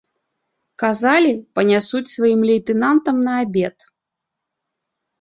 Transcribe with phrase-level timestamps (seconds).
[0.83, 3.89] Казалі, панясуць сваім лейтэнантам на абед.